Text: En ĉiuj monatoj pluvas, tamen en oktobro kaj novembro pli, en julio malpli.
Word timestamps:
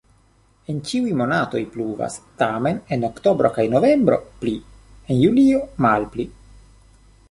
En 0.71 0.79
ĉiuj 0.91 1.11
monatoj 1.19 1.61
pluvas, 1.75 2.17
tamen 2.41 2.81
en 2.97 3.07
oktobro 3.11 3.55
kaj 3.59 3.69
novembro 3.77 4.21
pli, 4.41 4.59
en 4.89 5.25
julio 5.25 5.65
malpli. 5.89 6.31